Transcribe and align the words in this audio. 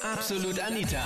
Absolut 0.00 0.58
Anita. 0.58 1.02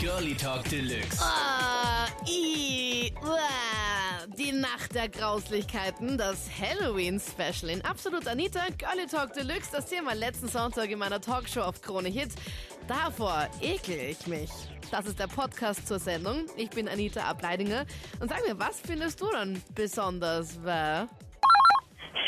Girlie 0.00 0.34
Talk 0.34 0.64
Deluxe. 0.68 1.20
Ah, 1.20 2.06
i, 2.26 3.12
uah. 3.22 4.26
Die 4.38 4.52
Nacht 4.52 4.94
der 4.94 5.08
Grauslichkeiten, 5.08 6.16
das 6.16 6.48
Halloween-Special 6.58 7.70
in 7.70 7.84
Absolut 7.84 8.26
Anita, 8.26 8.60
Girlie 8.78 9.06
Talk 9.06 9.34
Deluxe, 9.34 9.70
das 9.72 9.86
Thema 9.86 10.14
letzten 10.14 10.48
Sonntag 10.48 10.90
in 10.90 10.98
meiner 10.98 11.20
Talkshow 11.20 11.60
auf 11.60 11.82
Krone 11.82 12.08
Hit. 12.08 12.30
Davor 12.88 13.48
ekel 13.60 13.98
ich 14.10 14.26
mich. 14.26 14.50
Das 14.90 15.06
ist 15.06 15.18
der 15.18 15.26
Podcast 15.26 15.86
zur 15.86 15.98
Sendung. 15.98 16.46
Ich 16.56 16.70
bin 16.70 16.88
Anita 16.88 17.22
Ableidinger. 17.22 17.84
Und 18.20 18.30
sag 18.30 18.46
mir, 18.46 18.58
was 18.58 18.80
findest 18.80 19.20
du 19.20 19.26
dann 19.30 19.60
besonders? 19.74 20.58
Wer? 20.62 21.08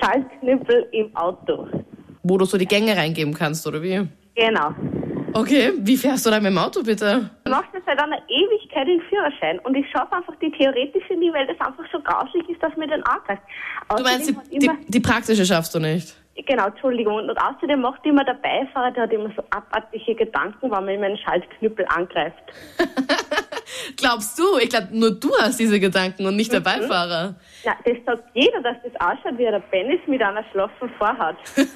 Schaltknüppel 0.00 0.88
im 0.92 1.16
Auto. 1.16 1.66
Wo 2.22 2.36
du 2.36 2.44
so 2.44 2.58
die 2.58 2.66
Gänge 2.66 2.96
reingeben 2.96 3.32
kannst, 3.32 3.66
oder 3.66 3.82
wie? 3.82 4.06
Genau. 4.34 4.74
Okay, 5.34 5.72
wie 5.78 5.96
fährst 5.96 6.24
du 6.26 6.30
da 6.30 6.38
mit 6.38 6.46
dem 6.46 6.58
Auto 6.58 6.82
bitte? 6.82 7.28
Ich 7.44 7.50
mache 7.50 7.66
das 7.72 7.82
seit 7.84 7.98
einer 7.98 8.18
Ewigkeit 8.28 8.86
den 8.86 9.00
Führerschein 9.08 9.58
und 9.60 9.74
ich 9.74 9.84
schaffe 9.90 10.14
einfach 10.14 10.34
die 10.40 10.50
theoretische 10.52 11.14
nie, 11.14 11.32
weil 11.32 11.46
das 11.46 11.60
einfach 11.60 11.84
so 11.92 11.98
grauslich 12.00 12.48
ist, 12.48 12.62
dass 12.62 12.76
mir 12.76 12.86
den 12.86 13.02
angreift. 13.02 13.42
Du 13.96 14.02
meinst, 14.02 14.32
die, 14.52 14.58
die, 14.58 14.70
die 14.86 15.00
praktische 15.00 15.44
schaffst 15.44 15.74
du 15.74 15.80
nicht? 15.80 16.14
Genau, 16.46 16.66
Entschuldigung. 16.66 17.16
Und, 17.16 17.30
und 17.30 17.38
außerdem 17.38 17.80
macht 17.80 18.04
immer 18.06 18.24
der 18.24 18.34
Beifahrer, 18.34 18.92
der 18.92 19.04
hat 19.04 19.12
immer 19.12 19.30
so 19.36 19.42
abartige 19.50 20.14
Gedanken, 20.14 20.62
wenn 20.62 20.70
man 20.70 20.88
ihm 20.88 21.02
einen 21.02 21.18
Schaltknüppel 21.18 21.86
angreift. 21.88 22.42
Glaubst 23.96 24.38
du? 24.38 24.58
Ich 24.60 24.70
glaube, 24.70 24.88
nur 24.90 25.12
du 25.12 25.30
hast 25.40 25.58
diese 25.58 25.80
Gedanken 25.80 26.26
und 26.26 26.36
nicht 26.36 26.52
der 26.52 26.60
Beifahrer. 26.60 27.34
Na, 27.64 27.72
das 27.84 27.96
sagt 28.04 28.24
jeder, 28.34 28.60
dass 28.62 28.76
das 28.82 28.92
ausschaut, 29.00 29.38
wie 29.38 29.44
der 29.44 29.60
Penis 29.60 30.00
mit 30.06 30.22
einer 30.22 30.44
schlaffen 30.52 30.90
Vorhaut. 30.98 31.36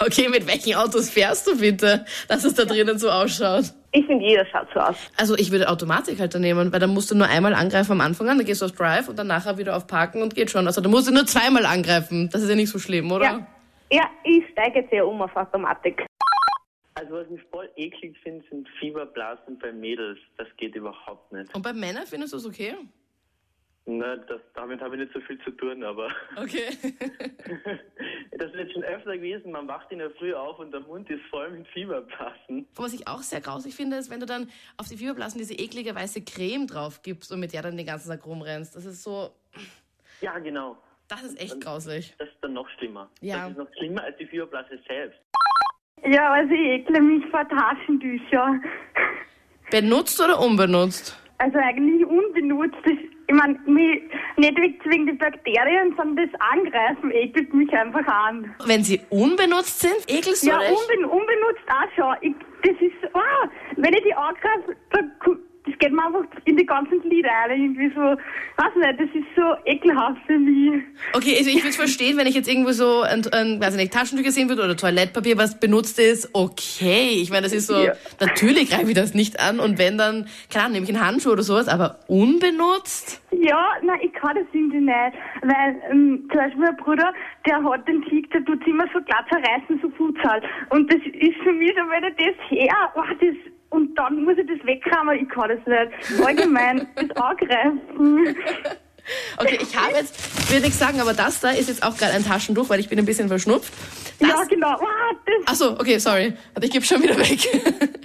Okay, 0.00 0.28
mit 0.28 0.46
welchen 0.46 0.74
Autos 0.74 1.10
fährst 1.10 1.46
du 1.46 1.58
bitte, 1.58 2.04
dass 2.28 2.44
es 2.44 2.54
da 2.54 2.64
drinnen 2.64 2.98
so 2.98 3.10
ausschaut? 3.10 3.64
Ich 3.92 4.04
finde, 4.06 4.24
jeder 4.24 4.44
schaut 4.46 4.68
so 4.74 4.80
aus. 4.80 4.96
Also 5.16 5.36
ich 5.36 5.50
würde 5.50 5.68
Automatik 5.68 6.20
halt 6.20 6.34
da 6.34 6.38
nehmen, 6.38 6.72
weil 6.72 6.80
dann 6.80 6.90
musst 6.90 7.10
du 7.10 7.14
nur 7.14 7.26
einmal 7.28 7.54
angreifen 7.54 7.92
am 7.92 8.00
Anfang 8.00 8.28
an, 8.28 8.38
dann 8.38 8.46
gehst 8.46 8.60
du 8.60 8.66
auf 8.66 8.72
Drive 8.72 9.08
und 9.08 9.18
dann 9.18 9.26
nachher 9.26 9.58
wieder 9.58 9.76
auf 9.76 9.86
Parken 9.86 10.22
und 10.22 10.34
geht 10.34 10.50
schon. 10.50 10.66
Also 10.66 10.80
da 10.80 10.88
musst 10.88 11.08
du 11.08 11.12
nur 11.12 11.26
zweimal 11.26 11.66
angreifen. 11.66 12.28
Das 12.32 12.42
ist 12.42 12.48
ja 12.48 12.56
nicht 12.56 12.70
so 12.70 12.78
schlimm, 12.78 13.10
oder? 13.10 13.24
Ja. 13.24 13.46
Ja, 13.90 14.02
ich 14.22 14.44
steige 14.52 14.80
jetzt 14.80 14.92
eher 14.92 15.06
um 15.06 15.20
auf 15.22 15.34
Automatik. 15.34 16.04
Also 16.98 17.14
was 17.14 17.26
ich 17.30 17.40
voll 17.50 17.70
eklig 17.76 18.16
finde, 18.22 18.44
sind 18.50 18.68
Fieberblasen 18.80 19.58
bei 19.58 19.72
Mädels. 19.72 20.18
Das 20.36 20.48
geht 20.56 20.74
überhaupt 20.74 21.30
nicht. 21.32 21.54
Und 21.54 21.62
bei 21.62 21.72
Männern 21.72 22.06
findest 22.06 22.32
du 22.32 22.38
es 22.38 22.46
okay? 22.46 22.74
Na, 23.86 24.16
das, 24.16 24.40
damit 24.54 24.80
habe 24.82 24.96
ich 24.96 25.02
nicht 25.02 25.14
so 25.14 25.20
viel 25.20 25.38
zu 25.44 25.50
tun, 25.52 25.82
aber 25.84 26.08
Okay. 26.36 26.68
das 28.32 28.50
ist 28.50 28.56
jetzt 28.56 28.72
schon 28.72 28.82
öfter 28.82 29.16
gewesen. 29.16 29.52
Man 29.52 29.68
wacht 29.68 29.90
in 29.92 29.98
der 30.00 30.10
Früh 30.10 30.34
auf 30.34 30.58
und 30.58 30.72
der 30.72 30.80
Mund 30.80 31.08
ist 31.08 31.22
voll 31.30 31.50
mit 31.52 31.66
Fieberblasen. 31.68 32.66
Was 32.74 32.92
ich 32.92 33.06
auch 33.06 33.22
sehr 33.22 33.40
grausig 33.40 33.74
finde, 33.76 33.96
ist, 33.96 34.10
wenn 34.10 34.20
du 34.20 34.26
dann 34.26 34.50
auf 34.76 34.88
die 34.88 34.96
Fieberblasen 34.96 35.38
diese 35.38 35.54
eklige 35.54 35.94
weiße 35.94 36.22
Creme 36.24 36.66
drauf 36.66 37.02
gibst 37.02 37.30
und 37.32 37.38
mit 37.40 37.52
der 37.52 37.62
dann 37.62 37.76
den 37.76 37.86
ganzen 37.86 38.08
Tag 38.10 38.26
rumrennst. 38.26 38.74
Das 38.76 38.84
ist 38.84 39.02
so, 39.04 39.30
Ja, 40.20 40.38
genau. 40.40 40.76
das 41.06 41.22
ist 41.22 41.40
echt 41.40 41.60
grauslich. 41.60 42.14
Das 42.18 42.28
ist 42.28 42.36
dann 42.42 42.54
noch 42.54 42.68
schlimmer. 42.76 43.08
Ja. 43.20 43.48
Das 43.48 43.52
ist 43.52 43.58
noch 43.58 43.72
schlimmer 43.78 44.02
als 44.02 44.18
die 44.18 44.26
Fieberblase 44.26 44.78
selbst. 44.86 45.18
Ja, 46.08 46.32
also 46.32 46.52
ich 46.54 46.60
ekle 46.60 47.00
mich 47.02 47.24
vor 47.30 47.46
Taschentücher. 47.48 48.60
Benutzt 49.70 50.20
oder 50.22 50.40
unbenutzt? 50.40 51.18
Also 51.36 51.58
eigentlich 51.58 52.04
unbenutzt. 52.06 52.78
Ich 52.86 53.34
meine, 53.34 53.58
nicht 53.66 54.84
wegen 54.86 55.06
den 55.06 55.18
Bakterien, 55.18 55.94
sondern 55.96 56.30
das 56.30 56.40
Angreifen 56.40 57.10
ekelt 57.10 57.52
mich 57.52 57.70
einfach 57.72 58.06
an. 58.06 58.54
Wenn 58.64 58.82
sie 58.82 59.00
unbenutzt 59.10 59.80
sind, 59.80 59.98
ekelst 60.08 60.44
du 60.44 60.48
Ja, 60.48 60.58
unben, 60.58 61.04
unbenutzt 61.04 61.64
auch 61.68 61.94
schon. 61.94 62.16
Ich, 62.22 62.34
das 62.62 62.80
ist, 62.80 63.14
ah, 63.14 63.48
wenn 63.76 63.92
ich 63.92 64.02
die 64.02 64.14
angreife, 64.14 64.76
dann, 64.90 65.12
das 65.78 65.88
geht 65.88 65.92
mir 65.92 66.04
einfach 66.06 66.24
in 66.44 66.56
die 66.56 66.66
ganzen 66.66 67.00
Glieder 67.02 67.30
rein. 67.48 67.60
Irgendwie 67.62 67.90
so, 67.94 68.00
weiß 68.00 68.74
nicht, 68.76 69.00
das 69.00 69.08
ist 69.14 69.26
so 69.36 69.42
ekelhaft 69.64 70.20
für 70.26 70.38
mich. 70.38 70.82
Okay, 71.12 71.34
also 71.38 71.50
ich 71.50 71.62
würde 71.62 71.76
verstehen, 71.76 72.16
wenn 72.16 72.26
ich 72.26 72.34
jetzt 72.34 72.48
irgendwo 72.48 72.72
so 72.72 73.02
ein, 73.02 73.22
ein 73.32 73.60
weiß 73.60 73.74
ich 73.74 73.80
nicht, 73.80 73.92
Taschentücher 73.92 74.30
sehen 74.30 74.48
würde 74.48 74.64
oder 74.64 74.76
Toilettpapier, 74.76 75.38
was 75.38 75.58
benutzt 75.58 75.98
ist, 75.98 76.30
okay. 76.34 77.18
Ich 77.20 77.30
meine, 77.30 77.42
das 77.42 77.52
ist 77.52 77.66
so, 77.66 77.76
Ja. 77.78 77.92
natürlich 78.20 78.70
greife 78.70 78.88
ich 78.88 78.94
das 78.94 79.14
nicht 79.14 79.40
an 79.40 79.60
und 79.60 79.78
wenn 79.78 79.98
dann, 79.98 80.26
Ahnung, 80.54 80.72
nehme 80.72 80.84
ich 80.84 80.94
einen 80.94 81.04
Handschuh 81.06 81.30
oder 81.30 81.42
sowas, 81.42 81.68
aber 81.68 82.00
unbenutzt? 82.08 83.22
Ja, 83.30 83.72
nein, 83.82 84.00
ich 84.02 84.12
kann 84.12 84.36
das 84.36 84.44
irgendwie 84.52 84.80
nicht. 84.80 84.94
Weil 85.42 85.80
ähm, 85.90 86.28
zum 86.30 86.40
Beispiel 86.40 86.60
mein 86.60 86.76
Bruder, 86.76 87.12
der 87.46 87.62
hat 87.62 87.86
den 87.86 88.02
Tick, 88.02 88.30
der 88.32 88.44
tut 88.44 88.66
immer 88.66 88.84
so 88.92 89.00
glatt 89.00 89.26
zerreißen, 89.30 89.78
so 89.82 89.88
Futsal. 89.90 90.42
Und 90.70 90.92
das 90.92 91.00
ist 91.04 91.36
für 91.42 91.52
mich 91.52 91.72
so, 91.76 91.88
wenn 91.90 92.04
er 92.04 92.10
das 92.10 92.36
her, 92.48 92.92
oh, 92.96 93.02
das, 93.20 93.36
und 93.70 93.94
dann 93.98 94.24
muss 94.24 94.36
ich 94.38 94.46
das 94.46 94.66
wegkramen, 94.66 95.18
ich 95.20 95.28
kann 95.28 95.48
das 95.50 95.58
nicht. 95.66 96.26
Allgemein, 96.26 96.86
das 96.96 97.10
Angreifen. 97.16 98.36
Okay, 99.38 99.58
ich 99.62 99.74
habe 99.74 99.94
jetzt, 99.94 100.14
ich 100.44 100.50
will 100.52 100.60
nichts 100.60 100.78
sagen, 100.78 101.00
aber 101.00 101.14
das 101.14 101.40
da 101.40 101.50
ist 101.50 101.68
jetzt 101.68 101.82
auch 101.82 101.96
gerade 101.96 102.12
ein 102.12 102.24
Taschentuch, 102.24 102.68
weil 102.68 102.78
ich 102.80 102.90
bin 102.90 102.98
ein 102.98 103.06
bisschen 103.06 103.28
verschnupft. 103.28 103.72
Das, 104.20 104.28
Ja, 104.28 104.44
genau. 104.44 104.76
Oh, 104.78 105.14
das, 105.24 105.34
Ach 105.46 105.54
so, 105.54 105.70
okay, 105.80 105.96
sorry. 105.98 106.34
Warte, 106.52 106.66
ich 106.66 106.72
gebe 106.72 106.84
schon 106.84 107.02
wieder 107.02 107.16
weg. 107.16 107.38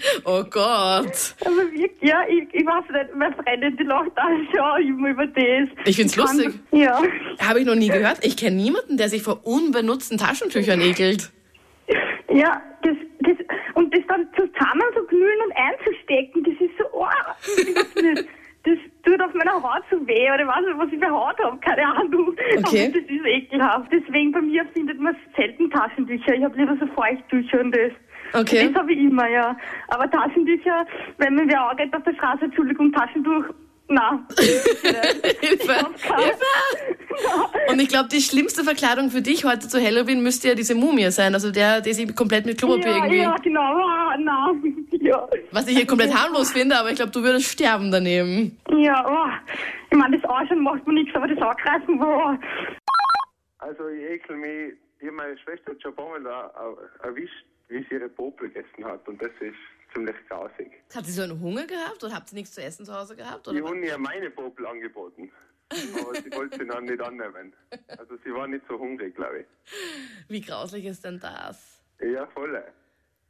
oh 0.23 0.43
Gott. 0.49 1.35
aber 1.41 1.57
wirklich, 1.57 1.91
ja, 2.01 2.21
ich, 2.29 2.47
ich 2.53 2.65
weiß 2.65 2.85
nicht, 2.89 3.15
meine 3.17 3.35
Freundin, 3.35 3.75
die 3.75 3.83
lacht 3.83 4.11
auch 4.15 4.77
schon 4.77 4.87
immer 4.87 5.09
über 5.09 5.27
das. 5.27 5.67
Ich 5.85 5.97
find's 5.97 6.15
kann- 6.15 6.37
lustig. 6.37 6.53
Ja. 6.71 7.01
Habe 7.41 7.59
ich 7.59 7.65
noch 7.65 7.75
nie 7.75 7.89
gehört. 7.89 8.19
Ich 8.21 8.37
kenne 8.37 8.55
niemanden, 8.55 8.95
der 8.95 9.09
sich 9.09 9.23
vor 9.23 9.45
unbenutzten 9.45 10.17
Taschentüchern 10.17 10.79
ekelt. 10.79 11.31
Ja, 12.29 12.61
das, 12.81 12.95
das, 13.19 13.37
und 13.75 13.93
das 13.93 14.01
dann 14.07 14.27
zusammen 14.35 14.87
so 14.95 15.03
knüllen 15.03 15.39
und 15.45 15.53
einzustecken, 15.55 16.43
das 16.43 16.53
ist 16.59 16.77
so, 16.77 16.85
oh, 16.93 17.05
ich 17.57 17.75
weiß 17.75 17.95
nicht, 18.03 18.27
das 18.63 18.77
tut 19.03 19.21
auf 19.21 19.33
meiner 19.33 19.61
Haut 19.61 19.83
so 19.91 20.07
weh, 20.07 20.31
oder 20.31 20.45
nicht, 20.45 20.77
was 20.77 20.91
ich 20.91 20.99
für 20.99 21.11
Haut 21.11 21.37
habe, 21.43 21.57
keine 21.57 21.85
Ahnung. 21.85 22.29
Okay. 22.29 22.57
Aber 22.57 22.99
das 22.99 23.09
ist 23.09 23.25
ekelhaft. 23.25 23.91
Deswegen 23.91 24.31
bei 24.31 24.41
mir 24.41 24.65
findet 24.73 24.99
man 24.99 25.15
selten 25.35 25.69
Taschentücher. 25.69 26.33
Ich 26.33 26.43
habe 26.43 26.57
lieber 26.57 26.77
so 26.79 26.87
Feuchttücher 26.87 27.59
und 27.59 27.75
das. 27.75 27.91
Okay. 28.33 28.67
Das 28.67 28.75
habe 28.81 28.93
ich 28.93 28.99
immer, 28.99 29.27
ja. 29.27 29.57
Aber 29.89 30.09
Taschentücher, 30.09 30.85
wenn 31.17 31.35
mir 31.35 31.47
wer 31.47 31.69
angeht 31.69 31.93
auf 31.93 32.03
der 32.03 32.13
Straße, 32.13 32.45
Entschuldigung, 32.45 32.93
Taschentuch, 32.93 33.45
na. 33.87 34.25
Hilfe! 34.37 35.75
Hilfe! 36.17 36.45
Und 37.69 37.79
ich 37.79 37.89
glaube, 37.89 38.09
die 38.09 38.21
schlimmste 38.21 38.63
Verkleidung 38.63 39.09
für 39.09 39.21
dich 39.21 39.45
heute 39.45 39.67
zu 39.67 39.79
Halloween 39.81 40.23
müsste 40.23 40.49
ja 40.49 40.55
diese 40.55 40.75
Mumie 40.75 41.11
sein. 41.11 41.33
Also 41.33 41.51
der, 41.51 41.81
der 41.81 41.93
sich 41.93 42.15
komplett 42.15 42.45
mit 42.45 42.57
Klopapier 42.57 42.91
Ja, 42.91 42.97
irgendwie. 42.97 43.17
ja, 43.17 43.35
genau. 43.37 43.61
Ah, 43.61 44.15
na. 44.17 44.51
Ja. 44.91 45.27
Was 45.51 45.67
ich 45.67 45.77
hier 45.77 45.85
komplett 45.87 46.13
harmlos 46.13 46.51
finde, 46.51 46.77
aber 46.77 46.89
ich 46.89 46.95
glaube, 46.95 47.11
du 47.11 47.21
würdest 47.21 47.45
sterben 47.51 47.91
daneben. 47.91 48.57
Ja, 48.71 49.05
oh. 49.07 49.53
ich 49.91 49.97
meine, 49.97 50.19
das 50.19 50.29
Anschauen 50.29 50.61
macht 50.63 50.87
mir 50.87 50.93
nichts, 50.93 51.15
aber 51.15 51.27
das 51.27 51.39
Angreifen, 51.41 51.99
boah. 51.99 52.39
Also 53.59 53.87
ich 53.89 54.03
ekel 54.03 54.37
mich, 54.37 54.73
ich 54.99 55.11
meine 55.11 55.37
Schwester 55.37 55.71
hat 55.71 55.81
schon 55.81 55.91
ein 55.91 55.95
paar 55.95 56.09
Mal 56.09 56.23
da, 56.23 56.51
erwischt, 57.03 57.45
wie 57.69 57.85
sie 57.89 57.95
ihre 57.95 58.09
Popel 58.09 58.49
gegessen 58.49 58.85
hat 58.85 59.07
und 59.07 59.21
das 59.21 59.31
ist 59.39 59.55
ziemlich 59.93 60.15
grausig. 60.27 60.71
Hat 60.93 61.05
sie 61.05 61.11
so 61.11 61.21
einen 61.23 61.39
Hunger 61.39 61.65
gehabt 61.65 62.03
oder 62.03 62.13
habt 62.13 62.31
ihr 62.31 62.35
nichts 62.35 62.53
zu 62.53 62.61
essen 62.63 62.85
zu 62.85 62.93
Hause 62.93 63.15
gehabt? 63.15 63.47
Oder 63.47 63.57
Die 63.57 63.63
haben 63.63 63.83
ihr 63.83 63.97
meine 63.97 64.29
Popel 64.29 64.65
angeboten, 64.67 65.31
aber 65.69 66.15
sie 66.15 66.31
wollte 66.35 66.57
sie 66.59 66.67
dann 66.67 66.85
nicht 66.85 67.01
annehmen. 67.01 67.53
Also 67.97 68.17
sie 68.23 68.33
war 68.33 68.47
nicht 68.47 68.63
so 68.67 68.77
hungrig, 68.77 69.15
glaube 69.15 69.41
ich. 69.41 69.45
Wie 70.27 70.41
grauslich 70.41 70.85
ist 70.85 71.03
denn 71.05 71.19
das? 71.19 71.81
Ja, 72.01 72.25
voll. 72.27 72.63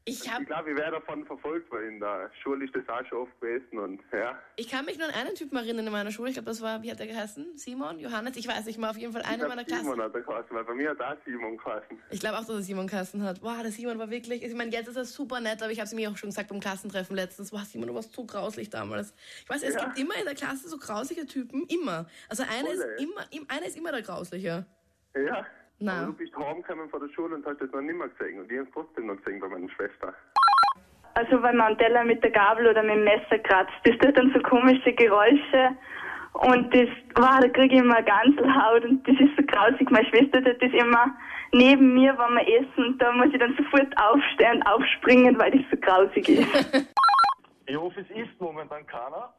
Ich, 0.05 0.29
hab, 0.29 0.41
Ich 0.41 0.47
glaube, 0.47 0.71
ich 0.71 0.75
wäre 0.77 0.91
davon 0.91 1.25
verfolgt, 1.25 1.71
weil 1.71 1.83
in 1.85 1.99
der 2.01 2.29
Schule 2.41 2.65
ist 2.65 2.75
das 2.75 2.83
auch 2.89 3.05
schon 3.07 3.19
oft 3.19 3.39
gewesen 3.39 3.79
und 3.79 4.01
ja. 4.11 4.37
ich 4.57 4.67
kann 4.69 4.83
mich 4.83 4.97
nur 4.97 5.07
an 5.07 5.13
einen 5.13 5.33
Typen 5.33 5.55
erinnern 5.55 5.85
in 5.87 5.93
meiner 5.93 6.11
Schule. 6.11 6.27
Ich 6.29 6.35
glaube, 6.35 6.47
das 6.49 6.61
war, 6.61 6.83
wie 6.83 6.91
hat 6.91 6.99
der 6.99 7.07
geheißen? 7.07 7.57
Simon? 7.57 7.99
Johannes? 7.99 8.35
Ich 8.35 8.45
weiß 8.45 8.65
nicht 8.65 8.77
mal, 8.77 8.89
auf 8.89 8.97
jeden 8.97 9.13
Fall 9.13 9.21
einer 9.21 9.47
meiner 9.47 9.63
Simon 9.63 9.83
Klassen. 9.83 10.01
hat 10.01 10.13
er 10.13 10.21
geheißen, 10.21 10.55
weil 10.57 10.63
bei 10.65 10.73
mir 10.73 10.89
hat 10.89 10.99
auch 10.99 11.15
Simon 11.25 11.55
geheißen. 11.57 11.99
Ich 12.09 12.19
glaube 12.19 12.35
auch, 12.37 12.41
dass 12.45 12.49
er 12.49 12.61
Simon 12.63 12.87
Kassen 12.87 13.23
hat. 13.23 13.39
Boah, 13.39 13.59
der 13.63 13.71
Simon 13.71 13.97
war 13.97 14.09
wirklich. 14.09 14.43
Ich 14.43 14.53
meine, 14.53 14.71
jetzt 14.71 14.89
ist 14.89 14.97
er 14.97 15.05
super 15.05 15.39
nett, 15.39 15.61
aber 15.63 15.71
ich 15.71 15.79
habe 15.79 15.85
es 15.87 15.93
mir 15.93 16.09
auch 16.11 16.17
schon 16.17 16.29
gesagt 16.29 16.49
beim 16.49 16.59
Klassentreffen 16.59 17.15
letztens. 17.15 17.51
Boah, 17.51 17.63
Simon, 17.63 17.87
du 17.87 17.95
warst 17.95 18.11
so 18.11 18.25
grauslich 18.25 18.69
damals. 18.69 19.13
Ich 19.43 19.49
weiß, 19.49 19.63
es 19.63 19.75
Ja. 19.75 19.85
gibt 19.85 19.99
immer 19.99 20.15
in 20.17 20.25
der 20.25 20.35
Klasse 20.35 20.67
so 20.67 20.77
grausige 20.77 21.25
Typen. 21.25 21.65
Immer. 21.67 22.07
Also 22.27 22.43
einer 22.43 22.69
ist 22.71 22.85
immer, 22.99 23.25
im- 23.31 23.45
einer 23.47 23.65
ist 23.67 23.77
immer 23.77 23.93
der 23.93 24.01
Grausliche. 24.01 24.65
Ja. 25.15 25.45
Na. 25.83 26.03
Aber 26.03 26.05
du 26.05 26.13
bist 26.13 26.33
heimgekommen 26.37 26.89
von 26.89 27.01
der 27.01 27.13
Schule 27.13 27.35
und 27.35 27.45
hast 27.45 27.59
das 27.59 27.69
noch 27.71 27.81
nicht 27.81 27.97
mehr 27.97 28.07
gesehen 28.07 28.39
und 28.39 28.49
ich 28.49 28.57
habe 28.57 28.67
es 28.69 28.73
trotzdem 28.73 29.07
noch 29.07 29.17
gesehen 29.17 29.41
bei 29.41 29.49
meiner 29.49 29.69
Schwester. 29.69 30.13
Also 31.15 31.43
wenn 31.43 31.57
man 31.57 31.77
Teller 31.77 32.05
mit 32.05 32.23
der 32.23 32.31
Gabel 32.31 32.67
oder 32.67 32.81
mit 32.81 32.95
dem 32.95 33.03
Messer 33.03 33.37
kratzt, 33.39 33.73
das 33.83 33.97
tut 33.97 34.17
dann 34.17 34.31
so 34.33 34.39
komische 34.43 34.93
Geräusche. 34.93 35.75
Und 36.35 36.73
das, 36.73 36.87
wow, 37.15 37.37
da 37.41 37.49
kriege 37.49 37.75
ich 37.75 37.81
immer 37.81 38.01
Ganselhaut 38.01 38.85
und 38.85 39.05
das 39.05 39.15
ist 39.19 39.35
so 39.37 39.43
grausig. 39.45 39.91
Meine 39.91 40.07
Schwester 40.07 40.41
tut 40.41 40.61
das 40.61 40.71
immer 40.71 41.13
neben 41.51 41.93
mir, 41.93 42.17
wenn 42.17 42.33
wir 42.33 42.61
essen 42.61 42.85
und 42.85 43.01
da 43.01 43.11
muss 43.11 43.33
ich 43.33 43.39
dann 43.39 43.55
sofort 43.57 43.93
aufstehen 43.97 44.55
und 44.55 44.63
aufspringen, 44.63 45.37
weil 45.37 45.51
das 45.51 45.61
so 45.69 45.77
grausig 45.77 46.29
ist. 46.29 46.87
Ich 47.65 47.77
hoffe, 47.77 48.01
es 48.01 48.09
ist 48.09 48.39
momentan 48.39 48.85
keiner. 48.87 49.33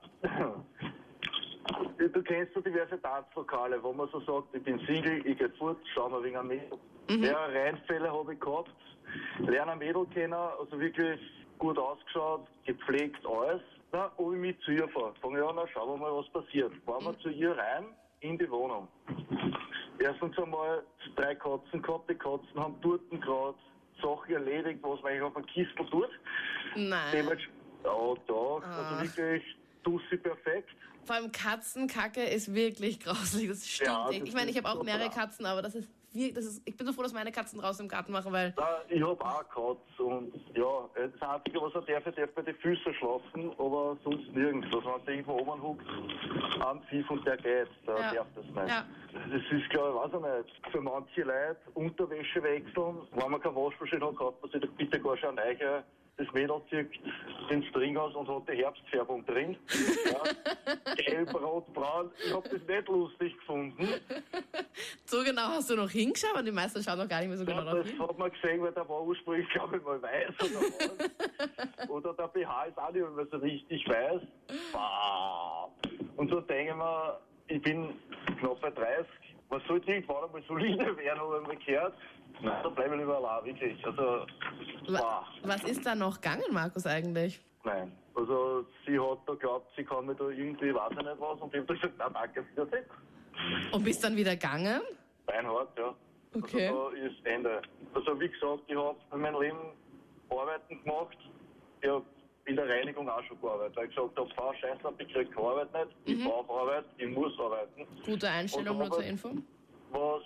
Du 1.99 2.23
kennst 2.23 2.55
so 2.55 2.61
diverse 2.61 3.01
Tanzlokale, 3.01 3.83
wo 3.83 3.93
man 3.93 4.09
so 4.09 4.21
sagt, 4.21 4.55
ich 4.55 4.63
bin 4.63 4.79
Single, 4.81 5.27
ich 5.27 5.39
gehe 5.39 5.49
fort, 5.51 5.79
schau 5.95 6.09
mal 6.09 6.23
wegen 6.23 6.37
einem 6.37 6.49
Mädel. 6.49 6.79
Mehrere 7.09 7.55
Reinfälle 7.55 8.13
habe 8.13 8.35
ich 8.35 8.41
gehabt, 8.41 8.71
lerne 9.39 9.73
ein 9.73 9.79
Mädel 9.79 10.07
kennen, 10.07 10.35
also 10.35 10.79
wirklich 10.79 11.21
gut 11.59 11.79
ausgeschaut, 11.79 12.47
gepflegt, 12.65 13.25
alles. 13.27 13.63
Na, 13.93 14.11
ob 14.17 14.33
ich 14.33 14.39
mit 14.39 14.61
zu 14.63 14.73
ihr 14.73 14.89
fahre. 14.89 15.15
Fange 15.23 15.39
ich 15.39 15.47
an, 15.47 15.55
na, 15.57 15.67
schauen 15.69 16.01
wir 16.01 16.09
mal, 16.09 16.17
was 16.17 16.29
passiert. 16.31 16.73
Fahren 16.85 17.05
wir 17.05 17.19
zu 17.21 17.31
ihr 17.31 17.57
rein, 17.57 17.87
in 18.21 18.37
die 18.37 18.51
Wohnung. 18.51 18.89
Erstens 19.99 20.37
einmal 20.39 20.83
drei 21.17 21.35
Katzen 21.35 21.81
gehabt, 21.81 22.11
die 22.11 22.15
Katzen 22.15 22.59
haben 22.59 22.75
dort 22.83 23.09
gerade 23.11 23.57
Sachen 24.03 24.35
erledigt, 24.35 24.81
was 24.83 25.01
man 25.03 25.13
eigentlich 25.13 25.23
auf 25.23 25.37
einer 25.37 25.47
Kiste 25.47 25.87
tut. 25.91 26.11
Nein. 26.75 27.13
Dementsprechend, 27.13 27.55
ja, 27.85 28.15
doch, 28.27 28.63
also 28.65 29.01
wirklich 29.01 29.57
Dussi 29.85 30.17
perfekt. 30.17 30.71
Vor 31.05 31.17
allem 31.17 31.31
Katzenkacke 31.31 32.23
ist 32.25 32.53
wirklich 32.55 32.99
grauslich. 33.01 33.49
Das 33.49 33.69
stimmt. 33.69 33.89
Ja, 33.89 34.07
das 34.07 34.17
ich 34.17 34.35
meine, 34.35 34.51
ich 34.51 34.57
habe 34.57 34.69
auch 34.69 34.83
mehrere. 34.83 35.11
Katzen, 35.11 35.45
aber 35.47 35.61
das 35.63 35.75
ist, 35.75 35.89
das 36.35 36.45
ist. 36.47 36.63
Ich 36.65 36.77
bin 36.77 36.87
so 36.87 36.93
froh, 36.95 37.03
dass 37.03 37.13
meine 37.13 37.31
Katzen 37.31 37.59
draußen 37.61 37.85
im 37.85 37.89
Garten 37.91 38.11
machen, 38.11 38.33
weil. 38.33 38.55
Na, 38.57 38.67
ich 38.89 39.03
hab 39.03 39.21
auch 39.23 39.45
Katze 39.51 40.03
und 40.03 40.33
ja, 40.57 40.89
das 40.95 41.29
Einzige, 41.29 41.61
was 41.61 41.75
er 41.75 41.83
darf, 41.83 42.07
er 42.07 42.13
darf 42.13 42.31
bei 42.35 42.43
den 42.43 42.57
Füßen 42.57 42.95
schlafen, 42.95 43.51
aber 43.59 43.99
sonst 44.03 44.33
nirgends. 44.33 44.67
Also 44.73 44.83
wenn 44.95 45.05
der 45.05 45.15
irgendwo 45.15 45.33
oben 45.39 45.63
huckt, 45.63 45.87
am 46.61 46.83
Pfiff 46.85 47.11
und 47.11 47.27
der 47.27 47.37
geht, 47.37 47.69
der 47.87 47.99
Ja. 47.99 48.15
darf 48.15 48.27
das 48.35 48.45
nicht. 48.47 48.69
Ja. 48.69 48.87
Das 49.13 49.43
ist, 49.61 49.71
glaube 49.71 49.91
ich, 50.07 50.13
weiß 50.13 50.21
ich 50.43 50.47
nicht, 50.63 50.73
für 50.73 50.81
manche 50.81 51.23
Leute 51.23 51.57
Unterwäsche 51.75 52.43
wechseln. 52.43 52.97
Wenn 53.13 53.31
man 53.31 53.41
keine 53.43 53.57
Waschmaschine 53.57 54.07
hat, 54.07 54.17
kauft 54.17 54.41
man 54.41 54.51
sich 54.53 54.61
doch 54.63 54.71
bitte 54.77 54.99
gar 55.01 55.17
schon 55.19 55.39
eine 55.39 55.55
neue. 55.59 55.85
Das 56.17 56.27
Mädel 56.33 56.61
zieht 56.71 56.91
den 57.51 57.65
String 57.65 57.97
aus 57.97 58.15
und 58.15 58.29
hat 58.29 58.49
die 58.49 58.57
Herbstfärbung 58.63 59.25
drin. 59.27 59.57
Ja. 60.05 60.95
Gelb, 60.97 61.35
rot, 61.35 61.73
braun. 61.75 62.11
Ich 62.25 62.33
hab 62.33 62.45
das 62.45 62.53
nicht 62.53 62.89
lustig 62.89 63.37
gefunden. 63.39 63.89
So 65.07 65.23
genau 65.25 65.49
hast 65.49 65.71
du 65.71 65.77
noch 65.77 65.91
hingeschaut, 65.91 66.31
aber 66.35 66.43
die 66.43 66.53
meisten 66.53 66.83
schauen 66.83 66.99
noch 66.99 67.09
gar 67.09 67.21
nicht 67.21 67.29
mehr 67.29 67.39
so 67.39 67.45
Ja, 67.45 67.59
genau 67.59 67.73
drauf 67.73 67.83
das 67.83 67.91
hin. 67.91 68.01
hat 68.03 68.19
man 68.19 68.31
gesehen, 68.31 68.63
weil 68.63 68.73
der 68.73 68.89
war 68.89 69.03
ursprünglich, 69.03 69.49
glaube 69.51 69.77
ich, 69.79 69.83
mal 69.83 70.01
weiß 70.01 70.35
oder 70.41 70.61
was. 70.61 71.89
oder 71.89 72.15
der 72.15 72.29
BH 72.29 72.65
ist 72.67 72.79
auch 72.79 72.93
nicht 72.93 73.17
mehr 73.17 73.27
so 73.31 73.37
richtig 73.39 73.89
weiß. 73.89 74.21
Und 76.17 76.31
so 76.31 76.41
denke 76.41 76.71
ich 76.73 76.77
mir, 76.77 77.21
ich 77.49 77.63
bin 77.63 77.95
knapp 78.39 78.61
bei 78.61 78.71
30. 78.71 79.07
Was 79.55 79.63
sollte 79.69 79.93
irgendwann 79.93 80.25
einmal 80.25 80.43
solide 80.49 80.97
werden, 80.97 81.21
habe 81.21 81.41
ich 81.41 81.47
mal 81.47 81.57
gehört. 81.65 81.95
Nein, 82.43 82.61
da 82.65 82.69
bleibe 82.69 82.95
ich 82.97 83.01
lieber 83.01 83.17
allein, 83.17 83.45
wirklich. 83.45 83.87
Also. 83.87 84.27
Was 85.45 85.63
ist 85.63 85.87
da 85.87 85.95
noch 85.95 86.21
gegangen, 86.21 86.43
Markus, 86.51 86.85
eigentlich? 86.87 87.41
Nein. 87.63 87.93
Also, 88.17 88.67
sie 88.85 88.99
hat 88.99 89.19
da 89.27 89.35
glaubt, 89.35 89.71
sie 89.77 89.85
kann 89.85 90.07
mir 90.07 90.15
da 90.17 90.29
irgendwie, 90.29 90.75
weiß 90.75 90.91
ich 90.91 90.97
nicht 90.97 91.21
was, 91.21 91.41
und 91.41 91.55
ich 91.55 91.61
habe 91.61 91.73
gesagt, 91.73 91.95
nein, 91.99 92.11
danke, 92.13 92.45
wiedersehen. 92.51 92.85
Und 93.73 93.85
bist 93.85 94.03
dann 94.03 94.17
wieder 94.17 94.33
gegangen? 94.33 94.81
Beinhart, 95.27 95.79
ja. 95.79 95.95
Okay. 96.35 96.67
Also 96.67 96.91
da 96.91 96.97
ist 96.97 97.25
Ende. 97.25 97.63
Also 97.95 98.21
wie 98.21 98.29
gesagt, 98.29 98.63
ich 98.67 98.77
habe 98.77 98.97
in 99.13 99.21
meinem 99.21 99.41
Leben 99.41 99.59
Arbeiten 100.31 100.83
gemacht. 100.83 101.17
Ich 101.81 101.89
habe 101.89 102.05
in 102.47 102.57
der 102.57 102.69
Reinigung 102.69 103.09
auch 103.09 103.23
schon 103.25 103.41
gearbeitet. 103.41 103.77
Weil 103.77 103.85
ich 103.89 103.95
gesagt 103.95 104.19
habe, 104.19 104.29
fahr 104.35 104.55
scheiß 104.57 104.85
ab, 104.85 104.95
ich 104.99 105.13
krieg 105.13 105.33
keine 105.35 105.47
Arbeit 105.47 105.73
nicht. 105.73 105.97
Ich 106.05 106.25
brauche 106.25 106.53
Arbeit, 106.53 106.85
ich 106.99 107.09
muss 107.09 107.39
arbeiten. 107.39 107.87
Gute 108.05 108.29
Einstellung, 108.29 108.79
nur 108.79 108.91
zur 108.91 109.05
Info. 109.05 109.31
Was 109.91 110.23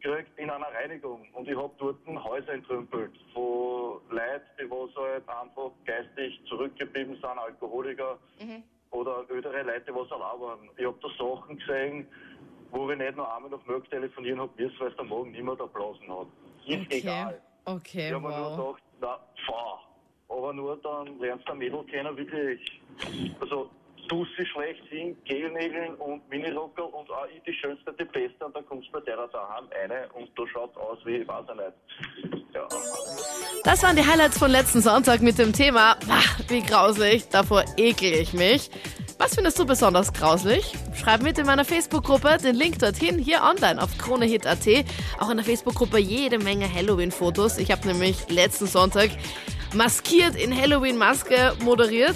gekriegt 0.00 0.36
in 0.36 0.50
einer 0.50 0.66
Reinigung. 0.66 1.26
Und 1.32 1.48
ich 1.48 1.56
habe 1.56 1.70
dort 1.78 1.96
Häuser 2.24 2.52
entrümpelt 2.54 3.12
von 3.32 4.00
Leuten, 4.10 4.42
die 4.60 4.68
was 4.70 4.94
halt 4.96 5.28
einfach 5.28 5.70
geistig 5.84 6.40
zurückgeblieben 6.48 7.14
sind, 7.14 7.24
Alkoholiker 7.24 8.18
oder 8.90 9.24
ältere 9.30 9.62
Leute, 9.62 9.84
die 9.88 9.94
was 9.94 10.10
allein 10.10 10.40
waren. 10.40 10.70
Ich 10.76 10.84
habe 10.84 10.98
da 11.00 11.08
Sachen 11.24 11.56
gesehen, 11.56 12.06
wo 12.72 12.90
ich 12.90 12.98
nicht 12.98 13.16
noch 13.16 13.32
einmal 13.36 13.50
nach 13.52 13.64
Milk 13.64 13.88
telefonieren 13.90 14.40
habe 14.40 14.50
müssen, 14.60 14.78
weil 14.80 14.88
es 14.88 14.96
der 14.96 15.04
Morgen 15.04 15.30
niemand 15.30 15.60
erblasen 15.60 16.08
hat. 16.10 16.26
Ist 16.66 16.80
Okay. 16.86 16.98
egal. 16.98 17.40
Okay, 17.64 18.08
Ich 18.08 18.12
habe 18.12 18.28
mir 18.28 18.36
nur 18.36 18.56
wow. 18.58 18.76
gedacht, 18.76 18.82
na, 19.00 19.18
fahr. 19.46 19.80
Aber 20.42 20.52
nur 20.52 20.76
dann 20.82 21.20
lernst 21.20 21.46
du 21.46 21.52
ein 21.52 21.58
Mädel 21.58 21.84
kennen, 21.84 22.16
wirklich. 22.16 22.82
Also, 23.40 23.70
Dussi 24.08 24.44
schlechthin, 24.44 25.16
Gelnägeln 25.24 25.94
und 25.94 26.28
Minirockerl 26.28 26.86
und 26.86 27.08
auch 27.12 27.28
ich 27.32 27.40
die 27.44 27.54
schönste, 27.54 27.92
die 27.92 28.04
beste. 28.04 28.44
Und 28.44 28.56
dann 28.56 28.66
kommst 28.66 28.88
du 28.88 28.92
bei 28.94 29.00
der 29.02 29.28
daheim 29.28 29.66
eine 29.80 30.08
und 30.14 30.36
du 30.36 30.44
schaust 30.48 30.76
aus 30.76 30.98
wie, 31.04 31.18
ich 31.18 31.28
weiß 31.28 31.44
ich 31.48 32.24
nicht. 32.24 32.46
Ja. 32.54 32.66
Das 33.62 33.84
waren 33.84 33.94
die 33.94 34.04
Highlights 34.04 34.36
von 34.36 34.50
letzten 34.50 34.80
Sonntag 34.80 35.20
mit 35.22 35.38
dem 35.38 35.52
Thema, 35.52 35.96
wah, 36.06 36.24
wie 36.48 36.60
grauslich, 36.60 37.28
davor 37.28 37.64
ekel 37.76 38.12
ich 38.12 38.32
mich. 38.32 38.68
Was 39.18 39.36
findest 39.36 39.60
du 39.60 39.64
besonders 39.64 40.12
grauslich? 40.12 40.74
Schreib 40.96 41.22
mit 41.22 41.38
in 41.38 41.46
meiner 41.46 41.64
Facebook-Gruppe, 41.64 42.38
den 42.42 42.56
Link 42.56 42.80
dorthin, 42.80 43.16
hier 43.16 43.42
online 43.42 43.80
auf 43.80 43.96
kronehit.at. 43.96 44.66
Auch 45.20 45.30
in 45.30 45.36
der 45.36 45.46
Facebook-Gruppe 45.46 45.98
jede 45.98 46.40
Menge 46.40 46.68
Halloween-Fotos. 46.68 47.58
Ich 47.58 47.70
habe 47.70 47.86
nämlich 47.86 48.28
letzten 48.28 48.66
Sonntag 48.66 49.10
maskiert 49.74 50.36
in 50.36 50.56
Halloween-Maske 50.56 51.54
moderiert. 51.62 52.14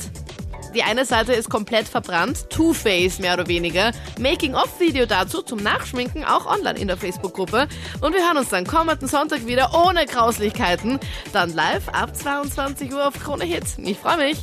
Die 0.74 0.82
eine 0.82 1.06
Seite 1.06 1.32
ist 1.32 1.48
komplett 1.48 1.88
verbrannt, 1.88 2.50
Two-Face 2.50 3.18
mehr 3.18 3.34
oder 3.34 3.46
weniger. 3.48 3.92
Making-of-Video 4.18 5.06
dazu 5.06 5.40
zum 5.40 5.62
Nachschminken 5.62 6.24
auch 6.24 6.44
online 6.44 6.78
in 6.78 6.88
der 6.88 6.98
Facebook-Gruppe. 6.98 7.66
Und 8.02 8.14
wir 8.14 8.26
hören 8.26 8.36
uns 8.36 8.50
dann 8.50 8.66
kommenden 8.66 9.08
Sonntag 9.08 9.46
wieder 9.46 9.70
ohne 9.86 10.04
Grauslichkeiten. 10.04 11.00
Dann 11.32 11.54
live 11.54 11.88
ab 11.88 12.14
22 12.14 12.92
Uhr 12.92 13.08
auf 13.08 13.14
Krone 13.18 13.44
Hit. 13.44 13.64
Ich 13.78 13.96
freue 13.96 14.18
mich. 14.18 14.38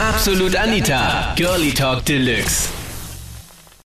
Absolut 0.00 0.54
Anita, 0.54 1.32
Girlie 1.36 1.72
Talk 1.72 2.04
Deluxe. 2.04 2.68